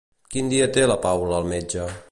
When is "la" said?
0.93-0.97